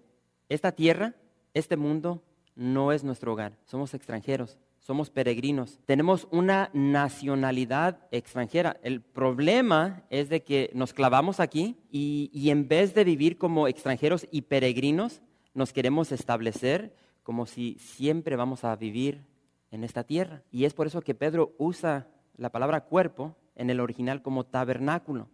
Esta 0.49 0.73
tierra, 0.73 1.14
este 1.54 1.76
mundo, 1.76 2.23
no 2.54 2.92
es 2.92 3.04
nuestro 3.04 3.32
hogar. 3.32 3.56
Somos 3.64 3.94
extranjeros, 3.94 4.58
somos 4.87 5.11
peregrinos. 5.11 5.81
Tenemos 5.85 6.28
una 6.31 6.71
nacionalidad 6.73 8.07
extranjera. 8.12 8.78
El 8.85 9.00
problema 9.00 10.05
es 10.11 10.28
de 10.28 10.45
que 10.45 10.71
nos 10.75 10.93
clavamos 10.93 11.40
aquí 11.40 11.76
y, 11.90 12.31
y 12.33 12.50
en 12.50 12.69
vez 12.69 12.95
de 12.95 13.02
vivir 13.02 13.37
como 13.37 13.66
extranjeros 13.66 14.28
y 14.31 14.43
peregrinos, 14.43 15.23
nos 15.55 15.73
queremos 15.73 16.12
establecer 16.12 16.95
como 17.25 17.47
si 17.47 17.76
siempre 17.81 18.37
vamos 18.37 18.62
a 18.62 18.76
vivir 18.76 19.25
en 19.73 19.83
esta 19.83 20.05
tierra. 20.05 20.45
Y 20.52 20.66
es 20.66 20.73
por 20.73 20.87
eso 20.87 21.02
que 21.02 21.16
Pedro 21.16 21.57
usa 21.59 22.07
la 22.37 22.50
palabra 22.50 22.85
cuerpo 22.85 23.35
en 23.57 23.71
el 23.71 23.81
original 23.81 24.23
como 24.23 24.45
tabernáculo. 24.45 25.28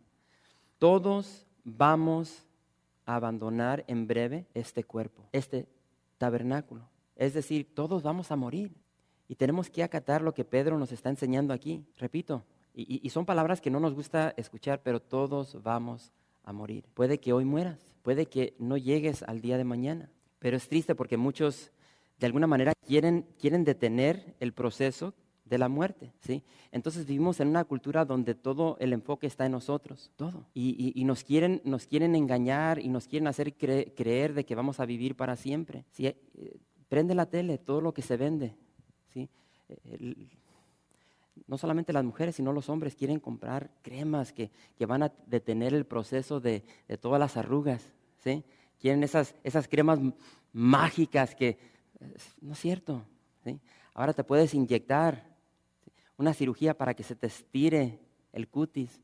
Todos 0.78 1.46
vamos 1.62 2.46
a 3.04 3.16
abandonar 3.16 3.84
en 3.86 4.06
breve 4.06 4.46
este 4.54 4.82
cuerpo, 4.82 5.28
este 5.30 5.66
tabernáculo. 6.16 6.88
Es 7.16 7.34
decir, 7.34 7.74
todos 7.74 8.02
vamos 8.02 8.30
a 8.30 8.36
morir. 8.36 8.72
Y 9.28 9.36
tenemos 9.36 9.70
que 9.70 9.82
acatar 9.82 10.22
lo 10.22 10.34
que 10.34 10.44
Pedro 10.44 10.78
nos 10.78 10.92
está 10.92 11.08
enseñando 11.10 11.54
aquí. 11.54 11.84
Repito, 11.96 12.44
y, 12.74 13.08
son 13.10 13.26
palabras 13.26 13.60
que 13.60 13.70
no 13.70 13.80
nos 13.80 13.94
gusta 13.94 14.32
escuchar, 14.36 14.80
pero 14.82 15.00
todos 15.00 15.62
vamos 15.62 16.12
a 16.42 16.52
morir. 16.52 16.86
Puede 16.94 17.18
que 17.18 17.32
hoy 17.32 17.44
mueras, 17.44 17.78
puede 18.02 18.26
que 18.26 18.54
no 18.58 18.76
llegues 18.76 19.22
al 19.22 19.40
día 19.40 19.58
de 19.58 19.64
mañana, 19.64 20.10
pero 20.38 20.56
es 20.56 20.68
triste 20.68 20.94
porque 20.94 21.16
muchos 21.16 21.70
de 22.18 22.26
alguna 22.26 22.46
manera 22.46 22.72
quieren, 22.86 23.26
quieren 23.38 23.64
detener 23.64 24.34
el 24.40 24.52
proceso 24.52 25.14
de 25.44 25.58
la 25.58 25.68
muerte, 25.68 26.14
¿sí? 26.20 26.42
Entonces 26.70 27.04
vivimos 27.04 27.40
en 27.40 27.48
una 27.48 27.64
cultura 27.64 28.06
donde 28.06 28.34
todo 28.34 28.78
el 28.80 28.94
enfoque 28.94 29.26
está 29.26 29.44
en 29.44 29.52
nosotros, 29.52 30.10
todo. 30.16 30.46
Y, 30.54 31.02
nos, 31.04 31.24
quieren, 31.24 31.60
nos 31.64 31.86
quieren 31.86 32.14
engañar 32.14 32.78
y 32.78 32.88
nos 32.88 33.06
quieren 33.06 33.26
hacer 33.26 33.54
creer 33.54 34.32
de 34.32 34.44
que 34.46 34.54
vamos 34.54 34.80
a 34.80 34.86
vivir 34.86 35.14
para 35.14 35.36
siempre. 35.36 35.84
¿sí? 35.90 36.06
Eh, 36.06 36.16
prende 36.88 37.14
la 37.14 37.26
tele, 37.26 37.58
todo 37.58 37.82
lo 37.82 37.92
que 37.92 38.00
se 38.00 38.16
vende, 38.16 38.54
¿sí? 39.12 39.28
no 41.46 41.56
solamente 41.56 41.92
las 41.92 42.04
mujeres, 42.04 42.36
sino 42.36 42.52
los 42.52 42.68
hombres 42.68 42.94
quieren 42.94 43.18
comprar 43.18 43.70
cremas 43.82 44.32
que, 44.32 44.50
que 44.76 44.86
van 44.86 45.02
a 45.02 45.12
detener 45.26 45.72
el 45.74 45.86
proceso 45.86 46.40
de, 46.40 46.62
de 46.88 46.98
todas 46.98 47.18
las 47.18 47.36
arrugas, 47.36 47.90
¿sí? 48.18 48.44
Quieren 48.78 49.02
esas, 49.02 49.34
esas 49.44 49.68
cremas 49.68 49.98
mágicas 50.52 51.34
que 51.34 51.58
no 52.40 52.52
es 52.52 52.58
cierto. 52.58 53.04
Ahora 53.94 54.12
te 54.12 54.24
puedes 54.24 54.54
inyectar 54.54 55.24
una 56.16 56.34
cirugía 56.34 56.74
para 56.74 56.94
que 56.94 57.02
se 57.02 57.14
te 57.14 57.26
estire 57.26 57.98
el 58.32 58.48
cutis 58.48 59.00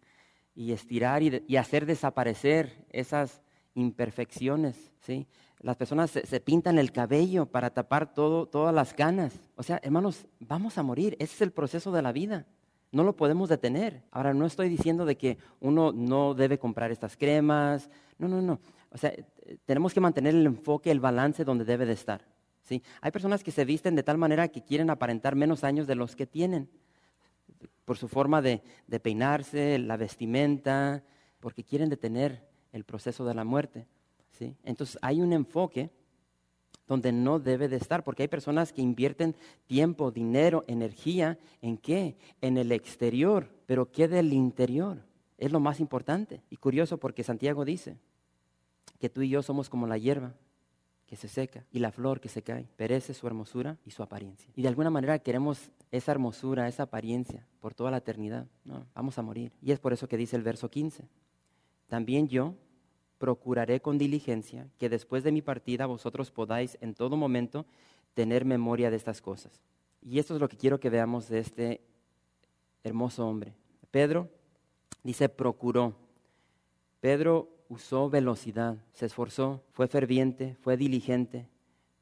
y 0.55 0.73
estirar 0.73 1.23
y, 1.23 1.57
hacer 1.57 1.87
desaparecer 1.87 2.87
esas 2.91 3.43
imperfecciones. 3.75 4.93
¿sí? 5.01 5.27
Las 5.61 5.77
personas 5.77 6.11
se, 6.11 6.41
pintan 6.41 6.79
el 6.79 6.93
cabello 6.93 7.47
para 7.47 7.71
tapar 7.71 8.13
todo, 8.13 8.47
todas 8.47 8.75
las 8.75 8.95
canas. 8.95 9.35
O 9.57 9.63
sea, 9.63 9.81
hermanos, 9.83 10.27
vamos 10.41 10.79
a 10.79 10.83
morir. 10.83 11.17
Ese 11.19 11.35
es 11.35 11.43
el 11.43 11.51
proceso 11.51 11.91
de 11.91 12.03
la 12.03 12.13
vida. 12.13 12.47
No 12.93 13.05
lo 13.05 13.17
podemos 13.17 13.49
detener. 13.49 14.03
Ahora, 14.11 14.33
no 14.35 14.47
estoy 14.47 14.69
diciendo 14.69 15.05
de 15.05 15.17
que 15.17 15.39
uno 15.61 15.93
no 15.93 16.35
debe 16.35 16.59
comprar 16.59 16.93
estas 16.93 17.17
cremas. 17.17 17.91
No, 18.19 18.29
no, 18.29 18.41
no. 18.41 18.61
O 18.91 18.99
sea, 18.99 19.13
tenemos 19.67 19.93
que 19.93 20.01
mantener 20.01 20.35
el 20.35 20.47
enfoque, 20.47 20.91
el 20.91 21.01
balance 21.01 21.45
donde 21.45 21.65
debe 21.65 21.87
de 21.87 21.93
estar. 21.93 22.25
Hay 23.01 23.11
personas 23.11 23.43
que 23.43 23.51
se 23.51 23.65
visten 23.65 23.95
de 23.95 24.03
tal 24.03 24.19
manera 24.19 24.49
que 24.49 24.63
quieren 24.63 24.91
aparentar 24.91 25.35
menos 25.35 25.65
años 25.65 25.87
de 25.87 25.95
los 25.95 26.17
que 26.17 26.27
tienen, 26.27 26.69
por 27.85 27.97
su 27.97 28.09
forma 28.09 28.43
de, 28.43 28.61
peinarse, 29.03 29.79
la 29.79 29.97
vestimenta, 29.97 31.03
porque 31.41 31.65
quieren 31.65 31.89
detener 31.89 32.45
el 32.73 32.85
proceso 32.85 33.25
de 33.25 33.35
la 33.35 33.45
muerte. 33.45 33.87
Entonces 34.63 34.99
hay 35.03 35.21
un 35.21 35.33
enfoque 35.33 35.91
donde 36.87 37.13
no 37.13 37.39
debe 37.39 37.69
de 37.69 37.77
estar, 37.77 38.03
porque 38.03 38.23
hay 38.23 38.29
personas 38.29 38.73
que 38.73 38.81
invierten 38.81 39.37
tiempo, 39.67 40.11
dinero, 40.11 40.65
energía, 40.67 41.39
¿en 41.61 41.77
qué? 41.77 42.17
En 42.41 42.57
el 42.57 42.73
exterior, 42.73 43.51
pero 43.67 43.93
¿qué 43.93 44.09
del 44.09 44.33
interior? 44.33 45.05
Es 45.37 45.53
lo 45.53 45.61
más 45.61 45.81
importante. 45.81 46.43
Y 46.51 46.57
curioso 46.57 46.99
porque 46.99 47.23
Santiago 47.23 47.65
dice 47.65 47.99
que 48.99 49.11
tú 49.11 49.23
y 49.23 49.29
yo 49.29 49.43
somos 49.43 49.69
como 49.69 49.87
la 49.87 49.99
hierba 49.99 50.35
que 51.07 51.17
se 51.17 51.29
seca 51.29 51.65
y 51.71 51.79
la 51.79 51.93
flor 51.93 52.21
que 52.21 52.29
se 52.29 52.43
cae. 52.43 52.69
Perece 52.77 53.15
su 53.15 53.27
hermosura 53.27 53.79
y 53.85 53.91
su 53.91 54.03
apariencia. 54.03 54.51
Y 54.57 54.63
de 54.63 54.69
alguna 54.69 54.91
manera 54.91 55.19
queremos 55.19 55.71
esa 55.91 56.13
hermosura, 56.13 56.69
esa 56.69 56.85
apariencia 56.85 57.47
por 57.61 57.75
toda 57.75 57.91
la 57.91 57.99
eternidad. 57.99 58.47
No, 58.65 58.87
vamos 58.95 59.19
a 59.19 59.23
morir. 59.23 59.53
Y 59.63 59.73
es 59.73 59.79
por 59.79 59.93
eso 59.93 60.09
que 60.09 60.17
dice 60.17 60.37
el 60.37 60.43
verso 60.43 60.69
15. 60.69 61.09
También 61.87 62.29
yo 62.29 62.55
procuraré 63.19 63.81
con 63.81 63.99
diligencia 63.99 64.69
que 64.79 64.89
después 64.89 65.25
de 65.25 65.33
mi 65.33 65.43
partida 65.43 65.87
vosotros 65.87 66.31
podáis 66.31 66.79
en 66.81 66.95
todo 66.95 67.17
momento 67.17 67.67
tener 68.15 68.45
memoria 68.45 68.91
de 68.91 68.97
estas 68.97 69.21
cosas. 69.21 69.61
Y 70.01 70.19
esto 70.19 70.35
es 70.35 70.41
lo 70.41 70.49
que 70.49 70.57
quiero 70.57 70.81
que 70.81 70.91
veamos 70.91 71.29
de 71.29 71.41
este 71.41 71.81
hermoso 72.85 73.27
hombre. 73.27 73.55
Pedro 73.91 74.29
dice 75.03 75.29
procuró. 75.29 75.95
Pedro 77.01 77.49
usó 77.69 78.09
velocidad, 78.09 78.79
se 78.93 79.07
esforzó, 79.07 79.63
fue 79.73 79.89
ferviente, 79.89 80.57
fue 80.61 80.77
diligente, 80.77 81.49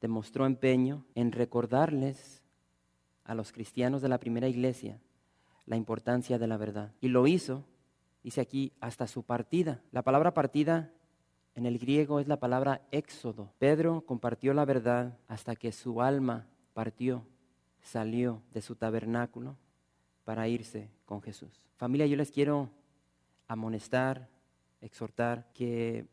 demostró 0.01 0.45
empeño 0.45 1.05
en 1.15 1.31
recordarles 1.31 2.43
a 3.23 3.35
los 3.35 3.51
cristianos 3.51 4.01
de 4.01 4.09
la 4.09 4.19
primera 4.19 4.47
iglesia 4.47 4.99
la 5.65 5.75
importancia 5.75 6.39
de 6.39 6.47
la 6.47 6.57
verdad. 6.57 6.93
Y 7.01 7.09
lo 7.09 7.27
hizo, 7.27 7.65
dice 8.23 8.41
aquí, 8.41 8.71
hasta 8.79 9.05
su 9.05 9.23
partida. 9.23 9.83
La 9.91 10.01
palabra 10.01 10.33
partida 10.33 10.91
en 11.57 11.65
el 11.65 11.79
griego 11.79 12.19
es 12.19 12.27
la 12.27 12.39
palabra 12.39 12.81
éxodo. 12.91 13.51
Pedro 13.57 14.01
compartió 14.05 14.53
la 14.53 14.63
verdad 14.63 15.17
hasta 15.27 15.55
que 15.55 15.71
su 15.71 16.03
alma 16.03 16.45
partió, 16.75 17.25
salió 17.81 18.43
de 18.53 18.61
su 18.61 18.75
tabernáculo 18.75 19.57
para 20.23 20.47
irse 20.47 20.91
con 21.05 21.19
Jesús. 21.19 21.63
Familia, 21.75 22.05
yo 22.05 22.15
les 22.15 22.29
quiero 22.29 22.69
amonestar, 23.47 24.29
exhortar 24.81 25.51
que 25.55 26.05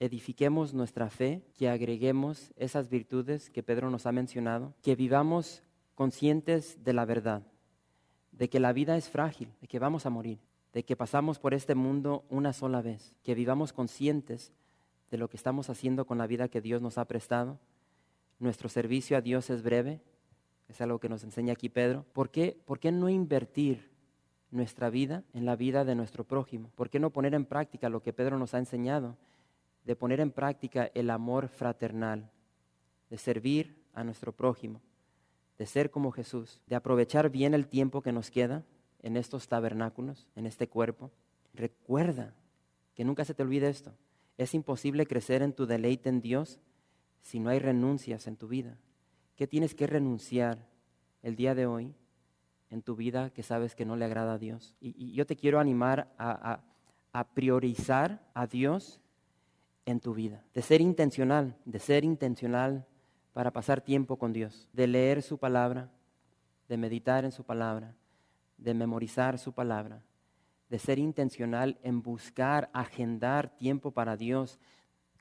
edifiquemos 0.00 0.74
nuestra 0.74 1.10
fe, 1.10 1.44
que 1.56 1.68
agreguemos 1.68 2.52
esas 2.56 2.88
virtudes 2.88 3.50
que 3.50 3.62
Pedro 3.62 3.90
nos 3.90 4.04
ha 4.04 4.10
mencionado, 4.10 4.74
que 4.82 4.96
vivamos 4.96 5.62
conscientes 5.94 6.82
de 6.82 6.92
la 6.92 7.04
verdad, 7.04 7.42
de 8.32 8.48
que 8.48 8.58
la 8.58 8.72
vida 8.72 8.96
es 8.96 9.08
frágil, 9.08 9.52
de 9.60 9.68
que 9.68 9.78
vamos 9.78 10.06
a 10.06 10.10
morir, 10.10 10.40
de 10.72 10.84
que 10.84 10.96
pasamos 10.96 11.38
por 11.38 11.54
este 11.54 11.76
mundo 11.76 12.24
una 12.30 12.52
sola 12.52 12.82
vez, 12.82 13.14
que 13.22 13.36
vivamos 13.36 13.72
conscientes 13.72 14.52
de 15.10 15.18
lo 15.18 15.28
que 15.28 15.36
estamos 15.36 15.70
haciendo 15.70 16.06
con 16.06 16.18
la 16.18 16.26
vida 16.26 16.48
que 16.48 16.60
Dios 16.60 16.82
nos 16.82 16.98
ha 16.98 17.06
prestado. 17.06 17.58
Nuestro 18.38 18.68
servicio 18.68 19.16
a 19.16 19.20
Dios 19.20 19.50
es 19.50 19.62
breve, 19.62 20.00
es 20.68 20.80
algo 20.80 20.98
que 20.98 21.08
nos 21.08 21.24
enseña 21.24 21.54
aquí 21.54 21.68
Pedro. 21.68 22.04
¿Por 22.12 22.30
qué, 22.30 22.58
¿Por 22.64 22.78
qué 22.78 22.92
no 22.92 23.08
invertir 23.08 23.90
nuestra 24.50 24.90
vida 24.90 25.24
en 25.32 25.46
la 25.46 25.56
vida 25.56 25.84
de 25.84 25.94
nuestro 25.94 26.24
prójimo? 26.24 26.70
¿Por 26.74 26.90
qué 26.90 27.00
no 27.00 27.10
poner 27.10 27.34
en 27.34 27.46
práctica 27.46 27.88
lo 27.88 28.02
que 28.02 28.12
Pedro 28.12 28.38
nos 28.38 28.54
ha 28.54 28.58
enseñado? 28.58 29.16
De 29.84 29.96
poner 29.96 30.20
en 30.20 30.30
práctica 30.30 30.90
el 30.94 31.10
amor 31.10 31.48
fraternal, 31.48 32.30
de 33.08 33.18
servir 33.18 33.82
a 33.94 34.04
nuestro 34.04 34.32
prójimo, 34.32 34.82
de 35.56 35.66
ser 35.66 35.90
como 35.90 36.12
Jesús, 36.12 36.60
de 36.66 36.76
aprovechar 36.76 37.30
bien 37.30 37.54
el 37.54 37.66
tiempo 37.66 38.02
que 38.02 38.12
nos 38.12 38.30
queda 38.30 38.64
en 39.02 39.16
estos 39.16 39.48
tabernáculos, 39.48 40.28
en 40.36 40.46
este 40.46 40.68
cuerpo. 40.68 41.10
Recuerda 41.54 42.34
que 42.94 43.04
nunca 43.04 43.24
se 43.24 43.34
te 43.34 43.42
olvide 43.42 43.68
esto. 43.68 43.94
Es 44.38 44.54
imposible 44.54 45.06
crecer 45.06 45.42
en 45.42 45.52
tu 45.52 45.66
deleite 45.66 46.08
en 46.08 46.20
Dios 46.20 46.60
si 47.20 47.40
no 47.40 47.50
hay 47.50 47.58
renuncias 47.58 48.26
en 48.28 48.36
tu 48.36 48.48
vida. 48.48 48.78
¿Qué 49.36 49.46
tienes 49.46 49.74
que 49.74 49.86
renunciar 49.86 50.66
el 51.22 51.36
día 51.36 51.54
de 51.54 51.66
hoy 51.66 51.94
en 52.70 52.82
tu 52.82 52.96
vida 52.96 53.30
que 53.30 53.42
sabes 53.42 53.74
que 53.74 53.84
no 53.84 53.96
le 53.96 54.04
agrada 54.04 54.34
a 54.34 54.38
Dios? 54.38 54.76
Y, 54.80 55.12
yo 55.12 55.26
te 55.26 55.36
quiero 55.36 55.58
animar 55.58 56.14
a, 56.16 56.60
a 57.12 57.28
priorizar 57.34 58.22
a 58.32 58.46
Dios 58.46 59.00
en 59.86 60.00
tu 60.00 60.14
vida, 60.14 60.44
de 60.54 60.62
ser 60.62 60.80
intencional, 60.80 61.56
de 61.64 61.78
ser 61.80 62.04
intencional 62.04 62.86
para 63.32 63.52
pasar 63.52 63.80
tiempo 63.80 64.18
con 64.18 64.32
Dios, 64.32 64.68
de 64.72 64.86
leer 64.86 65.22
su 65.22 65.38
palabra, 65.38 65.90
de 66.68 66.76
meditar 66.76 67.24
en 67.24 67.32
su 67.32 67.42
palabra, 67.44 67.94
de 68.56 68.74
memorizar 68.74 69.38
su 69.38 69.52
palabra, 69.52 70.02
de 70.68 70.78
ser 70.78 70.98
intencional 70.98 71.78
en 71.82 72.02
buscar, 72.02 72.70
agendar 72.72 73.56
tiempo 73.56 73.90
para 73.90 74.16
Dios. 74.16 74.58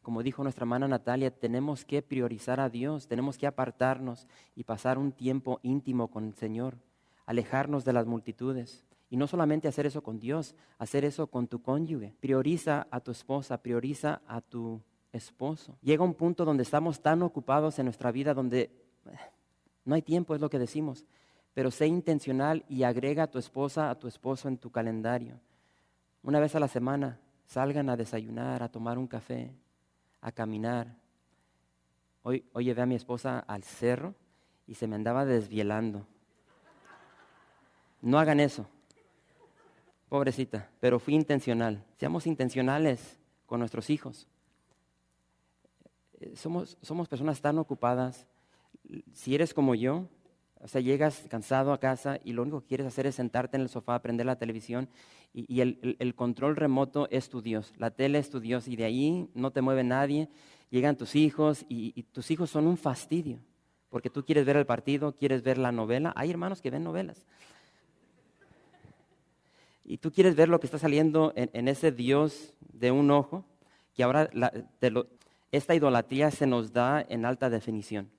Como 0.01 0.23
dijo 0.23 0.43
nuestra 0.43 0.63
hermana 0.63 0.87
Natalia, 0.87 1.31
tenemos 1.31 1.85
que 1.85 2.01
priorizar 2.01 2.59
a 2.59 2.69
Dios, 2.69 3.07
tenemos 3.07 3.37
que 3.37 3.47
apartarnos 3.47 4.27
y 4.55 4.63
pasar 4.63 4.97
un 4.97 5.11
tiempo 5.11 5.59
íntimo 5.63 6.09
con 6.09 6.25
el 6.25 6.33
Señor, 6.33 6.77
alejarnos 7.25 7.85
de 7.85 7.93
las 7.93 8.05
multitudes. 8.05 8.85
Y 9.09 9.15
no 9.15 9.27
solamente 9.27 9.69
hacer 9.69 9.85
eso 9.85 10.03
con 10.03 10.19
Dios, 10.19 10.55
hacer 10.77 11.05
eso 11.05 11.27
con 11.27 11.47
tu 11.47 11.61
cónyuge. 11.61 12.13
Prioriza 12.19 12.87
a 12.91 12.99
tu 12.99 13.11
esposa, 13.11 13.61
prioriza 13.61 14.21
a 14.27 14.41
tu 14.41 14.81
esposo. 15.13 15.77
Llega 15.81 16.03
un 16.03 16.13
punto 16.13 16.43
donde 16.43 16.63
estamos 16.63 17.01
tan 17.01 17.21
ocupados 17.21 17.79
en 17.79 17.85
nuestra 17.85 18.11
vida 18.11 18.33
donde 18.33 18.59
eh, 18.61 18.71
no 19.85 19.95
hay 19.95 20.01
tiempo, 20.01 20.35
es 20.35 20.41
lo 20.41 20.49
que 20.49 20.59
decimos 20.59 21.05
pero 21.57 21.71
sé 21.71 21.87
intencional 21.87 22.63
y 22.69 22.83
agrega 22.83 23.23
a 23.23 23.31
tu 23.31 23.39
esposa, 23.39 23.89
a 23.89 23.97
tu 23.97 24.07
esposo 24.07 24.47
en 24.47 24.59
tu 24.59 24.69
calendario. 24.69 25.39
Una 26.21 26.39
vez 26.39 26.53
a 26.53 26.59
la 26.59 26.67
semana 26.67 27.19
salgan 27.47 27.89
a 27.89 27.97
desayunar, 27.97 28.61
a 28.61 28.69
tomar 28.69 28.99
un 28.99 29.07
café, 29.07 29.51
a 30.21 30.31
caminar. 30.31 30.95
Hoy, 32.21 32.45
hoy 32.53 32.65
llevé 32.65 32.83
a 32.83 32.85
mi 32.85 32.93
esposa 32.93 33.39
al 33.39 33.63
cerro 33.63 34.13
y 34.67 34.75
se 34.75 34.85
me 34.85 34.97
andaba 34.97 35.25
desvielando. 35.25 36.05
No 38.03 38.19
hagan 38.19 38.39
eso, 38.39 38.67
pobrecita, 40.09 40.69
pero 40.79 40.99
fui 40.99 41.15
intencional. 41.15 41.83
Seamos 41.95 42.27
intencionales 42.27 43.17
con 43.47 43.61
nuestros 43.61 43.89
hijos. 43.89 44.27
Eh, 46.19 46.35
somos, 46.35 46.77
somos 46.83 47.07
personas 47.07 47.41
tan 47.41 47.57
ocupadas. 47.57 48.27
Si 49.11 49.33
eres 49.33 49.55
como 49.55 49.73
yo, 49.73 50.07
o 50.61 50.67
sea, 50.67 50.81
llegas 50.81 51.25
cansado 51.29 51.71
a 51.71 51.79
casa 51.79 52.19
y 52.23 52.33
lo 52.33 52.41
único 52.41 52.61
que 52.61 52.67
quieres 52.67 52.87
hacer 52.87 53.07
es 53.07 53.15
sentarte 53.15 53.57
en 53.57 53.63
el 53.63 53.69
sofá, 53.69 54.01
prender 54.01 54.25
la 54.25 54.37
televisión 54.37 54.89
y, 55.33 55.61
el, 55.61 56.15
control 56.15 56.55
remoto 56.55 57.07
es 57.11 57.29
tu 57.29 57.41
Dios, 57.41 57.73
la 57.77 57.91
tele 57.91 58.17
es 58.19 58.29
tu 58.29 58.39
Dios 58.39 58.67
y 58.67 58.75
de 58.75 58.85
ahí 58.85 59.29
no 59.33 59.51
te 59.51 59.61
mueve 59.61 59.83
nadie. 59.83 60.29
Llegan 60.69 60.97
tus 60.97 61.15
hijos 61.15 61.65
y, 61.69 61.93
y 61.95 62.03
tus 62.03 62.29
hijos 62.31 62.49
son 62.49 62.67
un 62.67 62.77
fastidio 62.77 63.39
porque 63.89 64.09
tú 64.09 64.25
quieres 64.25 64.45
ver 64.45 64.57
el 64.57 64.65
partido, 64.65 65.13
quieres 65.13 65.43
ver 65.43 65.57
la 65.57 65.71
novela. 65.71 66.13
Hay 66.15 66.29
hermanos 66.29 66.61
que 66.61 66.69
ven 66.69 66.83
novelas. 66.83 67.25
Y 69.85 69.97
tú 69.97 70.11
quieres 70.11 70.35
ver 70.35 70.49
lo 70.49 70.59
que 70.59 70.67
está 70.67 70.77
saliendo 70.77 71.31
en, 71.35 71.67
ese 71.69 71.93
Dios 71.93 72.53
de 72.73 72.91
un 72.91 73.09
ojo, 73.09 73.45
que 73.93 74.03
ahora 74.03 74.29
esta 75.51 75.75
idolatría 75.75 76.29
se 76.29 76.45
nos 76.45 76.73
da 76.73 77.05
en 77.07 77.25
alta 77.25 77.49
definición. 77.49 78.09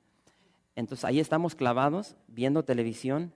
Entonces 0.79 1.05
ahí 1.05 1.19
estamos 1.19 1.57
clavados 1.57 2.17
viendo 2.29 2.65
televisión 2.65 3.33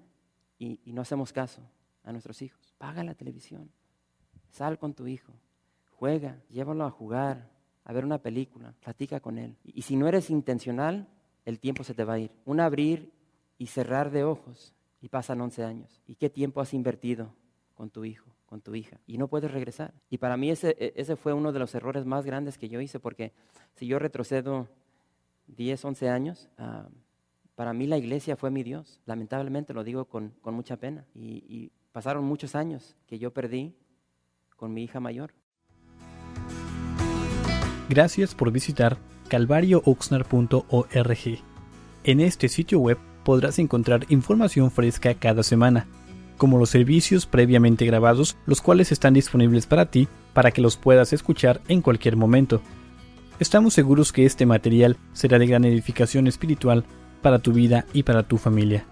y, 0.60 0.78
no 0.86 1.02
hacemos 1.02 1.32
caso 1.32 1.60
a 2.04 2.12
nuestros 2.12 2.40
hijos. 2.40 2.72
Paga 2.78 3.02
la 3.02 3.16
televisión, 3.16 3.68
sal 4.48 4.78
con 4.78 4.94
tu 4.94 5.08
hijo, 5.08 5.32
juega, 5.98 6.40
llévalo 6.50 6.84
a 6.84 6.90
jugar, 6.92 7.50
a 7.82 7.92
ver 7.92 8.04
una 8.04 8.18
película, 8.18 8.74
platica 8.78 9.18
con 9.18 9.38
él. 9.38 9.56
Y, 9.64 9.80
y 9.80 9.82
si 9.82 9.96
no 9.96 10.06
eres 10.06 10.30
intencional, 10.30 11.08
el 11.44 11.58
tiempo 11.58 11.82
se 11.82 11.94
te 11.94 12.04
va 12.04 12.12
a 12.12 12.20
ir. 12.20 12.30
Un 12.44 12.60
abrir 12.60 13.12
y 13.58 13.66
cerrar 13.66 14.12
de 14.12 14.22
ojos 14.22 14.72
y 15.00 15.08
pasan 15.08 15.40
11 15.40 15.64
años. 15.64 16.00
¿Y 16.06 16.14
qué 16.14 16.30
tiempo 16.30 16.60
has 16.60 16.72
invertido 16.72 17.34
con 17.74 17.90
tu 17.90 18.04
hijo, 18.04 18.30
con 18.46 18.60
tu 18.60 18.76
hija? 18.76 19.00
Y 19.04 19.18
no 19.18 19.26
puedes 19.26 19.50
regresar. 19.50 19.92
Y 20.10 20.18
para 20.18 20.36
mí 20.36 20.48
ese, 20.48 20.76
e, 20.78 20.92
ese 20.94 21.16
fue 21.16 21.32
uno 21.32 21.50
de 21.50 21.58
los 21.58 21.74
errores 21.74 22.06
más 22.06 22.24
grandes 22.24 22.56
que 22.56 22.68
yo 22.68 22.80
hice, 22.80 23.00
porque 23.00 23.32
si 23.74 23.88
yo 23.88 23.98
retrocedo 23.98 24.68
10, 25.48 25.84
11 25.84 26.08
años, 26.08 26.48
uh, 26.60 26.88
para 27.54 27.72
mí 27.72 27.86
la 27.86 27.98
iglesia 27.98 28.36
fue 28.36 28.50
mi 28.50 28.62
Dios. 28.62 29.00
Lamentablemente 29.06 29.74
lo 29.74 29.84
digo 29.84 30.06
con, 30.06 30.34
mucha 30.44 30.76
pena. 30.76 31.04
Y, 31.14 31.72
pasaron 31.92 32.24
muchos 32.24 32.54
años 32.54 32.96
que 33.06 33.18
yo 33.18 33.34
perdí 33.34 33.74
con 34.56 34.72
mi 34.72 34.84
hija 34.84 34.98
mayor. 34.98 35.34
Gracias 37.88 38.34
por 38.34 38.50
visitar 38.50 38.96
calvariooxnar.org. 39.28 41.38
En 42.04 42.20
este 42.20 42.48
sitio 42.48 42.78
web 42.78 42.98
podrás 43.24 43.58
encontrar 43.58 44.06
información 44.08 44.70
fresca 44.70 45.14
cada 45.14 45.42
semana, 45.42 45.86
como 46.38 46.58
los 46.58 46.70
servicios 46.70 47.26
previamente 47.26 47.84
grabados, 47.84 48.38
los 48.46 48.62
cuales 48.62 48.90
están 48.90 49.14
disponibles 49.14 49.66
para 49.66 49.90
ti 49.90 50.08
para 50.32 50.50
que 50.50 50.62
los 50.62 50.78
puedas 50.78 51.12
escuchar 51.12 51.60
en 51.68 51.82
cualquier 51.82 52.16
momento. 52.16 52.62
Estamos 53.38 53.74
seguros 53.74 54.12
que 54.12 54.24
este 54.24 54.46
material 54.46 54.96
será 55.12 55.38
de 55.38 55.46
gran 55.46 55.64
edificación 55.64 56.26
espiritual 56.26 56.84
para 57.22 57.38
tu 57.38 57.52
vida 57.52 57.86
y 57.92 58.02
para 58.02 58.24
tu 58.24 58.36
familia. 58.36 58.84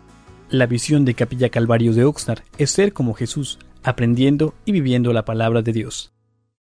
La 0.48 0.66
visión 0.66 1.04
de 1.04 1.14
Capilla 1.14 1.50
Calvario 1.50 1.92
de 1.92 2.04
Oxnard 2.04 2.42
es 2.58 2.70
ser 2.70 2.92
como 2.92 3.14
Jesús, 3.14 3.58
aprendiendo 3.82 4.54
y 4.64 4.72
viviendo 4.72 5.12
la 5.12 5.24
palabra 5.24 5.62
de 5.62 5.72
Dios. 5.72 6.12